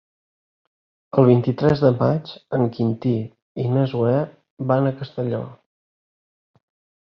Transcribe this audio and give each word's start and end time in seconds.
El 1.23 1.27
vint-i-tres 1.31 1.83
de 1.83 1.91
maig 1.99 2.31
en 2.59 2.65
Quintí 2.77 3.11
i 3.65 3.67
na 3.75 3.85
Zoè 3.93 4.15
van 4.73 4.89
a 4.89 4.95
Castelló. 5.03 5.43